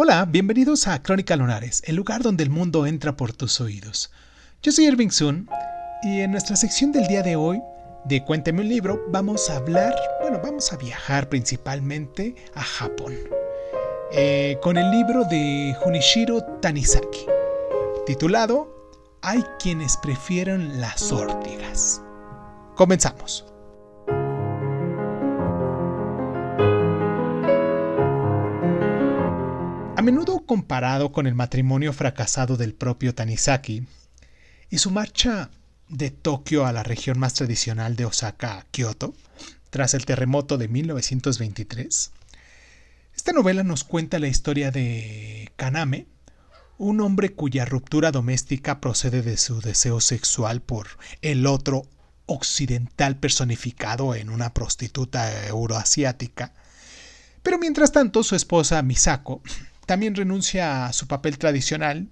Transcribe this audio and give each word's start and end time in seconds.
Hola, 0.00 0.26
bienvenidos 0.26 0.86
a 0.86 1.02
Crónica 1.02 1.34
Lunares, 1.34 1.82
el 1.84 1.96
lugar 1.96 2.22
donde 2.22 2.44
el 2.44 2.50
mundo 2.50 2.86
entra 2.86 3.16
por 3.16 3.32
tus 3.32 3.60
oídos. 3.60 4.12
Yo 4.62 4.70
soy 4.70 4.86
Irving 4.86 5.08
Sun 5.08 5.48
y 6.04 6.20
en 6.20 6.30
nuestra 6.30 6.54
sección 6.54 6.92
del 6.92 7.08
día 7.08 7.24
de 7.24 7.34
hoy 7.34 7.60
de 8.04 8.24
Cuénteme 8.24 8.60
un 8.60 8.68
libro 8.68 9.04
vamos 9.08 9.50
a 9.50 9.56
hablar, 9.56 9.96
bueno, 10.20 10.38
vamos 10.40 10.72
a 10.72 10.76
viajar 10.76 11.28
principalmente 11.28 12.36
a 12.54 12.62
Japón. 12.62 13.12
Eh, 14.12 14.56
con 14.62 14.76
el 14.76 14.88
libro 14.92 15.24
de 15.24 15.74
Junichiro 15.80 16.44
Tanizaki, 16.62 17.26
titulado 18.06 18.92
Hay 19.20 19.42
quienes 19.58 19.96
prefieren 19.96 20.80
las 20.80 21.10
órtigas. 21.10 22.00
Comenzamos. 22.76 23.52
A 29.98 30.02
menudo 30.02 30.46
comparado 30.46 31.10
con 31.10 31.26
el 31.26 31.34
matrimonio 31.34 31.92
fracasado 31.92 32.56
del 32.56 32.72
propio 32.72 33.16
Tanizaki 33.16 33.84
y 34.70 34.78
su 34.78 34.92
marcha 34.92 35.50
de 35.88 36.12
Tokio 36.12 36.66
a 36.66 36.72
la 36.72 36.84
región 36.84 37.18
más 37.18 37.34
tradicional 37.34 37.96
de 37.96 38.04
Osaka, 38.04 38.64
Kyoto, 38.70 39.12
tras 39.70 39.94
el 39.94 40.06
terremoto 40.06 40.56
de 40.56 40.68
1923, 40.68 42.12
esta 43.16 43.32
novela 43.32 43.64
nos 43.64 43.82
cuenta 43.82 44.20
la 44.20 44.28
historia 44.28 44.70
de 44.70 45.50
Kaname, 45.56 46.06
un 46.76 47.00
hombre 47.00 47.32
cuya 47.32 47.64
ruptura 47.64 48.12
doméstica 48.12 48.80
procede 48.80 49.22
de 49.22 49.36
su 49.36 49.60
deseo 49.60 50.00
sexual 50.00 50.62
por 50.62 50.86
el 51.22 51.44
otro 51.44 51.88
occidental 52.26 53.16
personificado 53.16 54.14
en 54.14 54.30
una 54.30 54.54
prostituta 54.54 55.48
euroasiática. 55.48 56.52
Pero 57.42 57.58
mientras 57.58 57.90
tanto, 57.90 58.22
su 58.22 58.36
esposa 58.36 58.80
Misako 58.82 59.42
también 59.88 60.14
renuncia 60.14 60.84
a 60.84 60.92
su 60.92 61.06
papel 61.06 61.38
tradicional 61.38 62.10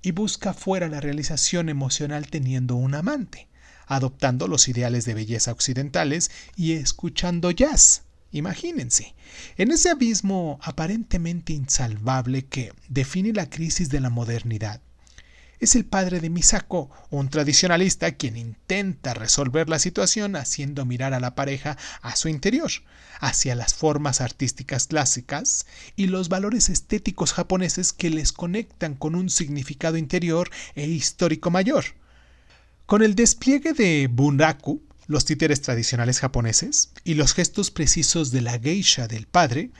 y 0.00 0.12
busca 0.12 0.54
fuera 0.54 0.88
la 0.88 0.98
realización 0.98 1.68
emocional 1.68 2.28
teniendo 2.28 2.74
un 2.74 2.94
amante, 2.94 3.48
adoptando 3.86 4.48
los 4.48 4.66
ideales 4.66 5.04
de 5.04 5.12
belleza 5.12 5.52
occidentales 5.52 6.30
y 6.56 6.72
escuchando 6.72 7.50
jazz. 7.50 8.04
Imagínense, 8.30 9.14
en 9.58 9.72
ese 9.72 9.90
abismo 9.90 10.58
aparentemente 10.62 11.52
insalvable 11.52 12.46
que 12.46 12.72
define 12.88 13.34
la 13.34 13.50
crisis 13.50 13.90
de 13.90 14.00
la 14.00 14.08
modernidad, 14.08 14.80
es 15.60 15.74
el 15.74 15.84
padre 15.84 16.20
de 16.20 16.30
Misako, 16.30 16.90
un 17.10 17.28
tradicionalista 17.28 18.12
quien 18.12 18.36
intenta 18.36 19.14
resolver 19.14 19.68
la 19.68 19.78
situación 19.78 20.36
haciendo 20.36 20.84
mirar 20.84 21.14
a 21.14 21.20
la 21.20 21.34
pareja 21.34 21.76
a 22.02 22.16
su 22.16 22.28
interior, 22.28 22.70
hacia 23.20 23.54
las 23.54 23.74
formas 23.74 24.20
artísticas 24.20 24.86
clásicas 24.86 25.66
y 25.96 26.06
los 26.06 26.28
valores 26.28 26.68
estéticos 26.68 27.32
japoneses 27.32 27.92
que 27.92 28.10
les 28.10 28.32
conectan 28.32 28.94
con 28.94 29.14
un 29.14 29.30
significado 29.30 29.96
interior 29.96 30.50
e 30.74 30.86
histórico 30.86 31.50
mayor. 31.50 31.84
Con 32.86 33.02
el 33.02 33.14
despliegue 33.14 33.72
de 33.72 34.08
Bunraku, 34.10 34.82
los 35.08 35.24
títeres 35.24 35.62
tradicionales 35.62 36.20
japoneses, 36.20 36.92
y 37.02 37.14
los 37.14 37.34
gestos 37.34 37.70
precisos 37.70 38.30
de 38.30 38.42
la 38.42 38.58
geisha 38.58 39.08
del 39.08 39.26
padre, 39.26 39.70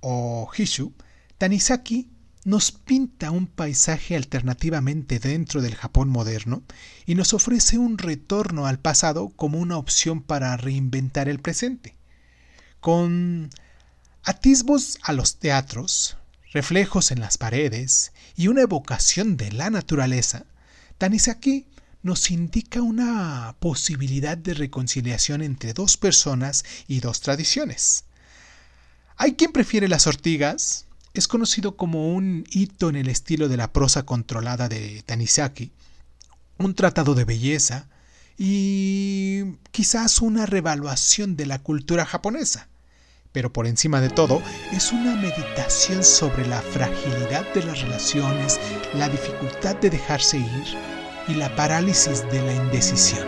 o 0.00 0.50
Hishu, 0.56 0.92
Tanizaki 1.38 2.11
nos 2.44 2.72
pinta 2.72 3.30
un 3.30 3.46
paisaje 3.46 4.16
alternativamente 4.16 5.18
dentro 5.18 5.62
del 5.62 5.76
Japón 5.76 6.08
moderno 6.08 6.62
y 7.06 7.14
nos 7.14 7.34
ofrece 7.34 7.78
un 7.78 7.98
retorno 7.98 8.66
al 8.66 8.80
pasado 8.80 9.28
como 9.36 9.58
una 9.58 9.76
opción 9.76 10.22
para 10.22 10.56
reinventar 10.56 11.28
el 11.28 11.38
presente. 11.38 11.96
Con 12.80 13.50
atisbos 14.24 14.98
a 15.02 15.12
los 15.12 15.38
teatros, 15.38 16.16
reflejos 16.52 17.12
en 17.12 17.20
las 17.20 17.38
paredes 17.38 18.12
y 18.34 18.48
una 18.48 18.62
evocación 18.62 19.36
de 19.36 19.52
la 19.52 19.70
naturaleza, 19.70 20.44
Tanizaki 20.98 21.66
nos 22.02 22.32
indica 22.32 22.82
una 22.82 23.54
posibilidad 23.60 24.36
de 24.36 24.54
reconciliación 24.54 25.42
entre 25.42 25.72
dos 25.72 25.96
personas 25.96 26.64
y 26.88 26.98
dos 26.98 27.20
tradiciones. 27.20 28.04
Hay 29.16 29.34
quien 29.34 29.52
prefiere 29.52 29.86
las 29.86 30.08
ortigas, 30.08 30.86
es 31.14 31.28
conocido 31.28 31.76
como 31.76 32.14
un 32.14 32.44
hito 32.50 32.88
en 32.88 32.96
el 32.96 33.08
estilo 33.08 33.48
de 33.48 33.56
la 33.56 33.72
prosa 33.72 34.04
controlada 34.04 34.68
de 34.68 35.02
Tanizaki, 35.04 35.72
un 36.58 36.74
tratado 36.74 37.14
de 37.14 37.24
belleza 37.24 37.88
y 38.38 39.56
quizás 39.70 40.20
una 40.20 40.46
revaluación 40.46 41.36
de 41.36 41.46
la 41.46 41.58
cultura 41.58 42.06
japonesa. 42.06 42.68
Pero 43.32 43.52
por 43.52 43.66
encima 43.66 44.00
de 44.00 44.10
todo, 44.10 44.42
es 44.72 44.92
una 44.92 45.16
meditación 45.16 46.04
sobre 46.04 46.46
la 46.46 46.60
fragilidad 46.60 47.52
de 47.54 47.64
las 47.64 47.80
relaciones, 47.80 48.60
la 48.94 49.08
dificultad 49.08 49.76
de 49.76 49.90
dejarse 49.90 50.38
ir 50.38 50.76
y 51.28 51.34
la 51.34 51.54
parálisis 51.56 52.22
de 52.30 52.42
la 52.42 52.54
indecisión. 52.54 53.26